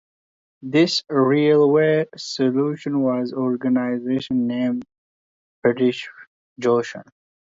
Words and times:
This 0.63 1.03
railway 1.11 2.07
station 2.17 3.01
was 3.03 3.31
originally 3.37 4.25
named 4.31 4.83
Bishopstoke 5.63 6.07
Junction. 6.57 7.03